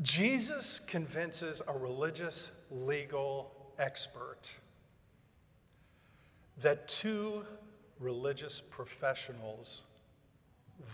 Jesus 0.00 0.80
convinces 0.86 1.60
a 1.66 1.76
religious 1.76 2.52
legal 2.70 3.52
expert 3.78 4.54
that 6.58 6.86
two 6.86 7.44
religious 7.98 8.62
professionals 8.70 9.82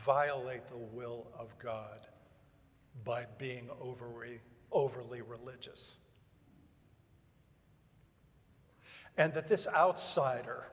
violate 0.04 0.66
the 0.68 0.78
will 0.78 1.26
of 1.38 1.56
God 1.58 2.07
by 3.04 3.26
being 3.38 3.68
overly, 3.80 4.40
overly 4.72 5.22
religious. 5.22 5.96
And 9.16 9.34
that 9.34 9.48
this 9.48 9.66
outsider, 9.66 10.64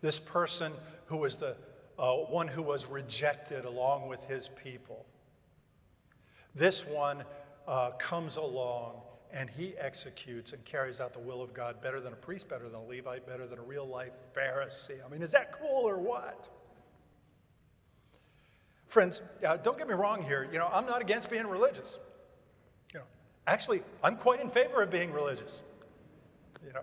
this 0.00 0.20
person 0.20 0.72
who 1.06 1.16
was 1.16 1.36
the 1.36 1.56
uh, 1.98 2.14
one 2.14 2.48
who 2.48 2.62
was 2.62 2.86
rejected 2.86 3.64
along 3.64 4.08
with 4.08 4.24
his 4.26 4.48
people, 4.62 5.06
this 6.54 6.86
one 6.86 7.24
uh, 7.66 7.90
comes 7.92 8.36
along 8.36 9.00
and 9.32 9.50
he 9.50 9.74
executes 9.76 10.52
and 10.52 10.64
carries 10.64 11.00
out 11.00 11.12
the 11.12 11.18
will 11.18 11.42
of 11.42 11.52
God 11.52 11.82
better 11.82 12.00
than 12.00 12.12
a 12.12 12.16
priest, 12.16 12.48
better 12.48 12.68
than 12.68 12.76
a 12.76 12.84
Levite, 12.84 13.26
better 13.26 13.46
than 13.46 13.58
a 13.58 13.62
real 13.62 13.86
life 13.86 14.12
Pharisee. 14.36 15.04
I 15.04 15.08
mean, 15.08 15.22
is 15.22 15.32
that 15.32 15.50
cool 15.50 15.88
or 15.88 15.98
what? 15.98 16.48
Friends, 18.94 19.22
uh, 19.44 19.56
don't 19.56 19.76
get 19.76 19.88
me 19.88 19.94
wrong 19.94 20.22
here. 20.22 20.48
You 20.52 20.60
know, 20.60 20.70
I'm 20.72 20.86
not 20.86 21.02
against 21.02 21.28
being 21.28 21.48
religious. 21.48 21.98
You 22.92 23.00
know, 23.00 23.04
actually, 23.44 23.82
I'm 24.04 24.14
quite 24.14 24.40
in 24.40 24.48
favor 24.48 24.84
of 24.84 24.90
being 24.90 25.12
religious. 25.12 25.62
You 26.64 26.72
know, 26.74 26.82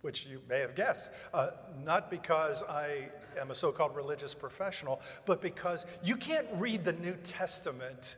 which 0.00 0.24
you 0.24 0.40
may 0.48 0.60
have 0.60 0.74
guessed. 0.74 1.10
Uh, 1.34 1.50
not 1.84 2.10
because 2.10 2.62
I 2.62 3.10
am 3.38 3.50
a 3.50 3.54
so 3.54 3.70
called 3.70 3.94
religious 3.94 4.32
professional, 4.32 5.02
but 5.26 5.42
because 5.42 5.84
you 6.02 6.16
can't 6.16 6.46
read 6.54 6.82
the 6.82 6.94
New 6.94 7.16
Testament 7.22 8.16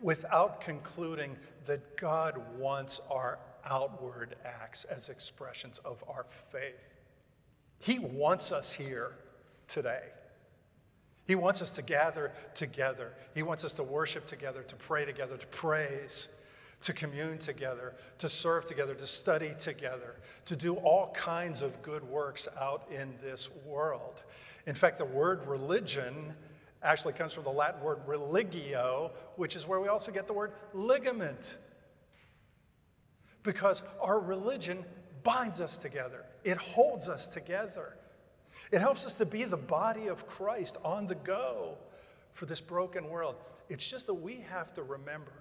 without 0.00 0.60
concluding 0.60 1.36
that 1.66 1.96
God 1.96 2.40
wants 2.56 3.00
our 3.10 3.40
outward 3.64 4.36
acts 4.44 4.84
as 4.84 5.08
expressions 5.08 5.80
of 5.84 6.04
our 6.06 6.24
faith. 6.52 7.00
He 7.80 7.98
wants 7.98 8.52
us 8.52 8.70
here 8.70 9.16
today. 9.66 10.02
He 11.28 11.34
wants 11.34 11.60
us 11.60 11.68
to 11.72 11.82
gather 11.82 12.32
together. 12.54 13.12
He 13.34 13.42
wants 13.42 13.62
us 13.62 13.74
to 13.74 13.82
worship 13.82 14.26
together, 14.26 14.62
to 14.62 14.74
pray 14.76 15.04
together, 15.04 15.36
to 15.36 15.46
praise, 15.48 16.28
to 16.80 16.94
commune 16.94 17.36
together, 17.36 17.94
to 18.18 18.30
serve 18.30 18.64
together, 18.64 18.94
to 18.94 19.06
study 19.06 19.52
together, 19.58 20.16
to 20.46 20.56
do 20.56 20.76
all 20.76 21.12
kinds 21.12 21.60
of 21.60 21.82
good 21.82 22.02
works 22.02 22.48
out 22.58 22.88
in 22.90 23.12
this 23.22 23.50
world. 23.66 24.24
In 24.66 24.74
fact, 24.74 24.96
the 24.96 25.04
word 25.04 25.46
religion 25.46 26.32
actually 26.82 27.12
comes 27.12 27.34
from 27.34 27.44
the 27.44 27.50
Latin 27.50 27.82
word 27.82 27.98
religio, 28.06 29.10
which 29.36 29.54
is 29.54 29.66
where 29.66 29.80
we 29.80 29.88
also 29.88 30.10
get 30.10 30.26
the 30.26 30.32
word 30.32 30.52
ligament. 30.72 31.58
Because 33.42 33.82
our 34.00 34.18
religion 34.18 34.82
binds 35.24 35.60
us 35.60 35.76
together, 35.76 36.24
it 36.42 36.56
holds 36.56 37.10
us 37.10 37.26
together. 37.26 37.98
It 38.70 38.80
helps 38.80 39.06
us 39.06 39.14
to 39.14 39.26
be 39.26 39.44
the 39.44 39.56
body 39.56 40.08
of 40.08 40.26
Christ 40.26 40.76
on 40.84 41.06
the 41.06 41.14
go 41.14 41.76
for 42.32 42.46
this 42.46 42.60
broken 42.60 43.08
world. 43.08 43.36
It's 43.68 43.86
just 43.86 44.06
that 44.06 44.14
we 44.14 44.44
have 44.48 44.72
to 44.74 44.82
remember 44.82 45.32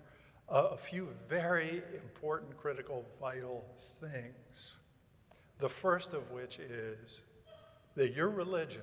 a, 0.49 0.59
a 0.59 0.77
few 0.77 1.09
very 1.27 1.81
important, 1.93 2.57
critical, 2.57 3.05
vital 3.19 3.65
things. 3.99 4.75
The 5.59 5.69
first 5.69 6.13
of 6.13 6.31
which 6.31 6.59
is 6.59 7.21
that 7.95 8.13
your 8.13 8.29
religion 8.29 8.81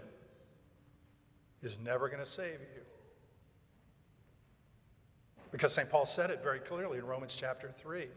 is 1.63 1.79
never 1.83 2.09
going 2.09 2.23
to 2.23 2.29
save 2.29 2.61
you. 2.61 2.83
Because 5.51 5.73
St. 5.73 5.89
Paul 5.89 6.05
said 6.05 6.31
it 6.31 6.43
very 6.43 6.59
clearly 6.59 6.99
in 6.99 7.07
Romans 7.07 7.37
chapter 7.37 7.71
3 7.71 8.09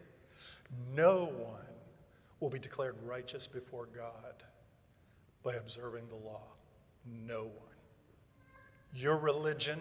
no 0.94 1.24
one 1.24 1.64
will 2.40 2.50
be 2.50 2.58
declared 2.58 2.96
righteous 3.04 3.46
before 3.46 3.86
God 3.86 4.42
by 5.48 5.54
observing 5.54 6.02
the 6.08 6.26
law. 6.28 6.42
No 7.06 7.44
one. 7.44 7.74
Your 8.94 9.16
religion, 9.16 9.80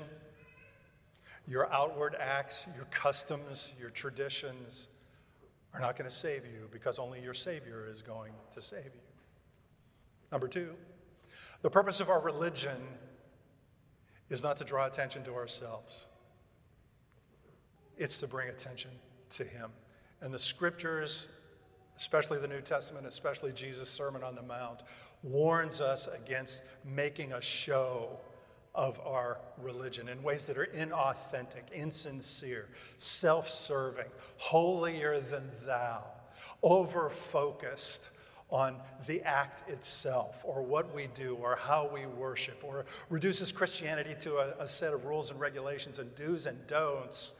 your 1.45 1.71
outward 1.73 2.15
acts, 2.17 2.65
your 2.73 2.85
customs, 2.85 3.73
your 3.77 3.89
traditions 3.89 4.87
are 5.73 5.81
not 5.81 5.97
going 5.97 6.09
to 6.09 6.15
save 6.15 6.45
you 6.45 6.69
because 6.71 6.99
only 6.99 7.21
your 7.21 7.33
Savior 7.33 7.85
is 7.91 8.01
going 8.01 8.31
to 8.53 8.61
save 8.61 8.85
you. 8.85 9.01
Number 10.31 10.47
two, 10.47 10.73
the 11.63 11.69
purpose 11.69 11.99
of 11.99 12.09
our 12.09 12.21
religion 12.21 12.77
is 14.29 14.41
not 14.41 14.55
to 14.57 14.63
draw 14.63 14.85
attention 14.85 15.25
to 15.25 15.33
ourselves, 15.35 16.05
it's 17.97 18.17
to 18.19 18.27
bring 18.27 18.47
attention 18.47 18.91
to 19.31 19.43
Him. 19.43 19.71
And 20.21 20.33
the 20.33 20.39
scriptures 20.39 21.27
especially 21.97 22.39
the 22.39 22.47
New 22.47 22.61
Testament, 22.61 23.05
especially 23.05 23.51
Jesus' 23.51 23.89
Sermon 23.89 24.23
on 24.23 24.35
the 24.35 24.41
Mount, 24.41 24.81
warns 25.23 25.81
us 25.81 26.07
against 26.07 26.61
making 26.85 27.33
a 27.33 27.41
show 27.41 28.19
of 28.75 28.99
our 29.05 29.39
religion 29.57 30.07
in 30.07 30.21
ways 30.21 30.45
that 30.45 30.57
are 30.57 30.67
inauthentic, 30.67 31.71
insincere, 31.73 32.67
self 32.99 33.49
serving, 33.49 34.05
holier 34.37 35.19
than 35.19 35.51
thou, 35.65 36.03
over 36.61 37.09
focused 37.09 38.09
on 38.49 38.77
the 39.07 39.21
act 39.23 39.69
itself 39.69 40.41
or 40.43 40.61
what 40.61 40.93
we 40.95 41.07
do 41.15 41.35
or 41.41 41.57
how 41.57 41.89
we 41.91 42.05
worship 42.05 42.63
or 42.63 42.85
reduces 43.09 43.51
Christianity 43.51 44.15
to 44.21 44.37
a, 44.37 44.53
a 44.59 44.67
set 44.67 44.93
of 44.93 45.03
rules 45.03 45.31
and 45.31 45.39
regulations 45.39 45.99
and 45.99 46.15
do's 46.15 46.45
and 46.45 46.65
don'ts 46.67 47.33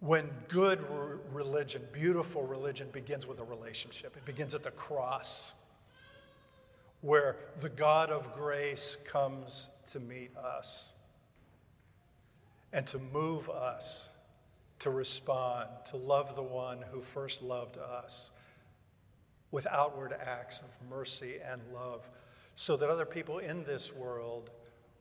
when 0.00 0.30
good 0.48 0.84
religion, 1.32 1.82
beautiful 1.92 2.44
religion, 2.44 2.88
begins 2.92 3.26
with 3.26 3.40
a 3.40 3.44
relationship. 3.44 4.16
It 4.16 4.24
begins 4.24 4.54
at 4.54 4.62
the 4.62 4.70
cross 4.70 5.54
where 7.00 7.36
the 7.60 7.68
God 7.68 8.10
of 8.10 8.34
grace 8.34 8.96
comes 9.04 9.70
to 9.92 10.00
meet 10.00 10.36
us 10.36 10.92
and 12.72 12.86
to 12.88 12.98
move 12.98 13.48
us 13.48 14.08
to 14.80 14.90
respond, 14.90 15.68
to 15.90 15.96
love 15.96 16.34
the 16.36 16.42
one 16.42 16.84
who 16.92 17.00
first 17.00 17.42
loved 17.42 17.76
us 17.78 18.30
with 19.50 19.66
outward 19.66 20.14
acts 20.24 20.60
of 20.60 20.88
mercy 20.88 21.36
and 21.44 21.60
love, 21.74 22.08
so 22.54 22.76
that 22.76 22.90
other 22.90 23.06
people 23.06 23.38
in 23.38 23.64
this 23.64 23.92
world 23.92 24.50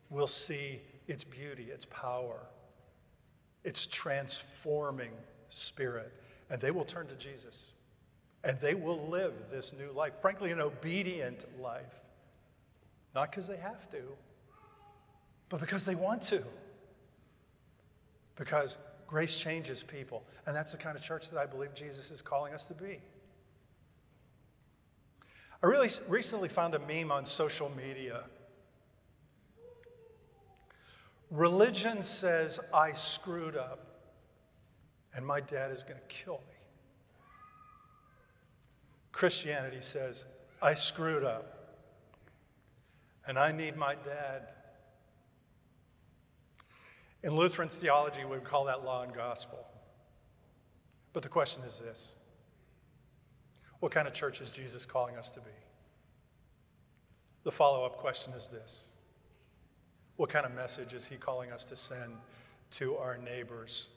will 0.10 0.27
see 0.27 0.82
its 1.08 1.24
beauty, 1.24 1.63
its 1.63 1.86
power, 1.86 2.48
its 3.67 3.86
transforming 3.86 5.12
spirit, 5.50 6.09
and 6.50 6.62
they 6.62 6.71
will 6.71 6.86
turn 6.86 7.05
to 7.05 7.15
Jesus. 7.15 7.71
And 8.45 8.57
they 8.62 8.75
will 8.75 9.09
live 9.09 9.33
this 9.51 9.74
new 9.77 9.91
life, 9.91 10.13
frankly, 10.21 10.51
an 10.51 10.62
obedient 10.62 11.43
life. 11.62 11.93
Not 13.13 13.29
because 13.29 13.45
they 13.45 13.57
have 13.57 13.89
to, 13.89 14.03
but 15.50 15.59
because 15.59 15.83
they 15.83 15.95
want 15.95 16.21
to. 16.24 16.43
Because 18.38 18.77
grace 19.05 19.36
changes 19.36 19.83
people. 19.83 20.24
And 20.45 20.55
that's 20.55 20.71
the 20.71 20.77
kind 20.77 20.95
of 20.95 21.03
church 21.03 21.29
that 21.29 21.38
I 21.38 21.45
believe 21.45 21.74
Jesus 21.74 22.09
is 22.09 22.21
calling 22.21 22.53
us 22.53 22.63
to 22.67 22.74
be. 22.74 23.00
I 25.62 25.67
really 25.67 25.89
recently 26.07 26.47
found 26.47 26.74
a 26.74 26.79
meme 26.79 27.12
on 27.12 27.25
social 27.25 27.69
media. 27.75 28.24
Religion 31.29 32.03
says, 32.03 32.60
I 32.74 32.93
screwed 32.93 33.55
up, 33.55 33.86
and 35.13 35.25
my 35.25 35.41
dad 35.41 35.72
is 35.72 35.84
going 35.84 36.00
to 36.00 36.07
kill 36.07 36.41
me. 36.50 36.55
Christianity 39.12 39.79
says, 39.81 40.25
I 40.62 40.74
screwed 40.74 41.24
up, 41.24 41.75
and 43.27 43.38
I 43.38 43.51
need 43.51 43.75
my 43.75 43.96
dad. 43.96 44.50
In 47.24 47.36
Lutheran 47.36 47.67
theology, 47.67 48.24
we 48.24 48.31
would 48.31 48.43
call 48.43 48.65
that 48.65 48.86
law 48.86 49.03
and 49.03 49.13
gospel. 49.13 49.65
But 51.13 51.24
the 51.24 51.29
question 51.29 51.63
is 51.63 51.79
this 51.79 52.13
what 53.79 53.91
kind 53.91 54.07
of 54.07 54.13
church 54.13 54.39
is 54.39 54.51
Jesus 54.51 54.86
calling 54.86 55.17
us 55.17 55.29
to 55.31 55.39
be? 55.39 55.51
The 57.43 57.51
follow 57.51 57.86
up 57.86 57.98
question 57.98 58.34
is 58.34 58.50
this 58.50 58.86
What 60.17 60.29
kind 60.29 60.45
of 60.45 60.53
message 60.53 60.93
is 60.93 61.05
he 61.05 61.15
calling 61.15 61.51
us 61.51 61.63
to 61.65 61.77
send 61.77 62.17
to 62.71 62.97
our 62.97 63.17
neighbors? 63.17 63.89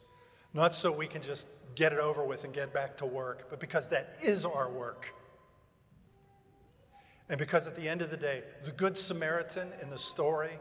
Not 0.55 0.75
so 0.75 0.93
we 0.93 1.07
can 1.07 1.23
just 1.23 1.49
get 1.75 1.93
it 1.93 1.99
over 1.99 2.25
with 2.25 2.45
and 2.45 2.53
get 2.53 2.73
back 2.73 2.97
to 2.99 3.07
work, 3.07 3.49
but 3.51 3.61
because 3.61 3.89
that 3.89 4.17
is 4.23 4.45
our 4.45 4.69
work. 4.69 5.15
And 7.29 7.39
because 7.39 7.67
at 7.67 7.77
the 7.77 7.89
end 7.89 8.03
of 8.03 8.11
the 8.11 8.17
day, 8.17 8.43
the 8.65 8.73
Good 8.73 8.97
Samaritan 8.97 9.69
in 9.81 9.91
the 9.91 9.99
story 9.99 10.59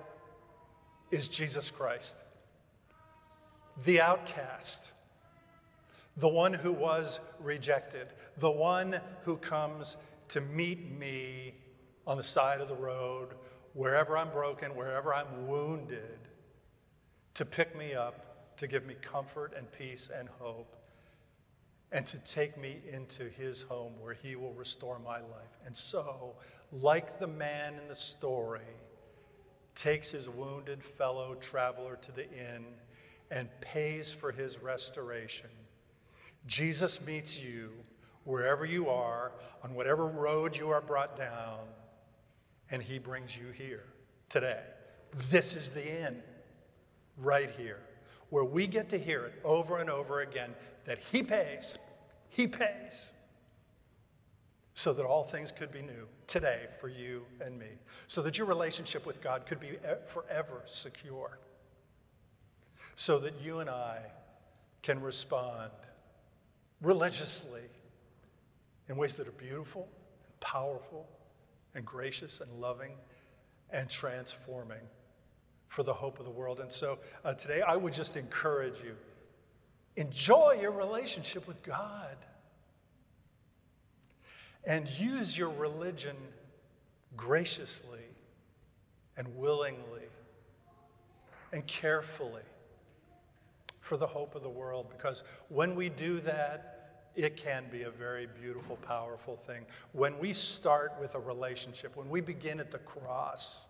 is 1.12 1.28
Jesus 1.28 1.72
Christ, 1.72 2.24
the 3.84 4.02
outcast 4.02 4.92
the 6.20 6.28
one 6.28 6.54
who 6.54 6.72
was 6.72 7.20
rejected, 7.40 8.08
the 8.38 8.52
one 8.52 9.00
who 9.24 9.38
comes 9.38 9.96
to 10.28 10.42
meet 10.42 10.92
me 11.00 11.54
on 12.06 12.18
the 12.18 12.24
side 12.24 12.60
of 12.60 12.68
the 12.68 12.76
road, 12.76 13.30
wherever 13.74 14.18
I'm 14.18 14.30
broken, 14.30 14.76
wherever 14.76 15.14
I'm 15.14 15.48
wounded, 15.48 16.20
to 17.36 17.46
pick 17.46 17.78
me 17.78 17.94
up, 17.94 18.58
to 18.58 18.68
give 18.68 18.86
me 18.86 18.96
comfort 19.02 19.54
and 19.56 19.72
peace 19.72 20.10
and 20.14 20.28
hope, 20.40 20.76
and 21.92 22.06
to 22.06 22.20
take 22.20 22.58
me 22.58 22.82
into 22.92 23.30
his 23.30 23.62
home 23.64 23.94
where 24.00 24.14
he 24.14 24.36
will 24.36 24.54
restore 24.54 25.00
my 25.00 25.18
life. 25.18 25.58
And 25.66 25.76
so, 25.76 26.36
like 26.72 27.20
the 27.20 27.28
man 27.28 27.76
in 27.82 27.88
the 27.88 27.96
story, 27.96 28.62
takes 29.76 30.12
his 30.12 30.30
wounded 30.30 30.84
fellow 30.84 31.36
traveler 31.36 31.98
to 32.02 32.12
the 32.12 32.30
inn 32.32 32.66
and 33.32 33.48
pays 33.62 34.12
for 34.12 34.32
his 34.32 34.62
restoration 34.62 35.50
Jesus 36.48 37.02
meets 37.02 37.40
you 37.40 37.72
wherever 38.24 38.66
you 38.66 38.90
are, 38.90 39.32
on 39.64 39.74
whatever 39.74 40.08
road 40.08 40.56
you 40.58 40.70
are 40.70 40.82
brought 40.82 41.18
down, 41.18 41.60
and 42.72 42.82
he 42.82 43.00
brings 43.00 43.36
you 43.36 43.52
here 43.52 43.86
today. 44.30 44.62
This 45.30 45.56
is 45.56 45.70
the 45.70 45.84
end, 45.84 46.22
right 47.18 47.50
here, 47.58 47.80
where 48.30 48.44
we 48.44 48.68
get 48.68 48.90
to 48.90 49.00
hear 49.00 49.26
it 49.26 49.34
over 49.44 49.78
and 49.80 49.90
over 49.90 50.22
again 50.22 50.54
that 50.86 51.00
he 51.12 51.24
pays, 51.24 51.78
he 52.30 52.48
pays, 52.48 53.12
so 54.74 54.94
that 54.94 55.06
all 55.06 55.24
things 55.24 55.52
could 55.52 55.72
be 55.72 55.82
new 55.82 56.08
today 56.28 56.68
for 56.80 56.88
you 56.88 57.26
and 57.42 57.58
me, 57.58 57.68
so 58.08 58.22
that 58.22 58.38
your 58.38 58.48
relationship 58.48 59.06
with 59.06 59.22
God 59.22 59.46
could 59.46 59.60
be 59.60 59.78
forever 60.08 60.64
secure, 60.68 61.40
so 62.96 63.20
that 63.20 63.42
you 63.42 63.60
and 63.60 63.70
I 63.70 64.00
can 64.82 65.02
respond 65.02 65.72
religiously 66.82 67.64
in 68.88 68.96
ways 68.96 69.16
that 69.16 69.28
are 69.28 69.32
beautiful 69.32 69.90
and 70.26 70.40
powerful 70.40 71.08
and 71.76 71.86
gracious 71.86 72.42
and 72.42 72.52
loving 72.60 72.92
and 73.72 73.90
transforming 73.90 74.82
for 75.68 75.84
the 75.84 75.94
hope 75.94 76.20
of 76.20 76.26
the 76.26 76.32
world. 76.32 76.60
And 76.60 76.72
so 76.72 77.00
uh, 77.24 77.34
today 77.34 77.62
I 77.62 77.76
would 77.76 77.94
just 77.94 78.16
encourage 78.18 78.76
you 78.84 78.96
enjoy 79.96 80.58
your 80.62 80.72
relationship 80.72 81.48
with 81.48 81.62
God 81.62 82.16
and 84.66 84.88
use 84.88 85.38
your 85.38 85.50
religion 85.50 86.16
graciously 87.18 88.06
and 89.18 89.28
willingly 89.36 90.08
and 91.52 91.66
carefully 91.68 92.44
for 93.82 93.98
the 93.98 94.08
hope 94.08 94.36
of 94.36 94.44
the 94.44 94.50
world. 94.50 94.88
Because 94.90 95.24
when 95.50 95.76
we 95.76 95.90
do 95.90 96.20
that, 96.22 96.79
it 97.24 97.36
can 97.36 97.66
be 97.70 97.84
a 97.84 97.92
very 97.92 98.28
beautiful, 98.42 98.78
powerful 98.78 99.36
thing. 99.36 99.66
When 99.92 100.18
we 100.20 100.32
start 100.32 100.94
with 101.02 101.16
a 101.16 101.20
relationship, 101.20 101.98
when 101.98 102.10
we 102.10 102.22
begin 102.22 102.62
at 102.62 102.72
the 102.72 102.80
cross 102.80 103.68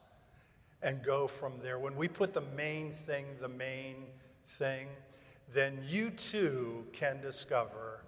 and 0.84 1.04
go 1.04 1.28
from 1.28 1.54
there, 1.64 1.80
when 1.80 1.96
we 1.96 2.08
put 2.08 2.34
the 2.34 2.44
main 2.56 2.92
thing, 2.92 3.26
the 3.42 3.50
main 3.50 4.06
thing, 4.48 4.88
then 5.52 5.84
you 5.88 6.12
too 6.12 6.86
can 6.94 7.22
discover 7.22 8.04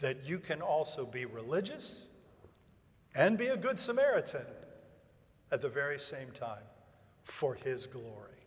that 0.00 0.26
you 0.26 0.38
can 0.38 0.60
also 0.60 1.06
be 1.06 1.24
religious 1.24 2.04
and 3.14 3.38
be 3.38 3.46
a 3.46 3.56
good 3.56 3.78
Samaritan 3.78 4.46
at 5.50 5.62
the 5.62 5.70
very 5.70 5.98
same 5.98 6.30
time 6.32 6.64
for 7.24 7.54
His 7.54 7.86
glory 7.86 8.44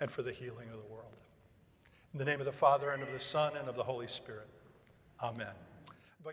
and 0.00 0.10
for 0.12 0.22
the 0.22 0.32
healing 0.32 0.68
of 0.68 0.76
the 0.76 0.92
world. 0.92 1.06
In 2.12 2.20
the 2.20 2.24
name 2.24 2.38
of 2.38 2.46
the 2.46 2.52
Father, 2.52 2.90
and 2.90 3.02
of 3.02 3.10
the 3.10 3.18
Son, 3.18 3.56
and 3.56 3.68
of 3.68 3.74
the 3.74 3.82
Holy 3.82 4.06
Spirit. 4.06 4.48
Amen. 5.22 5.71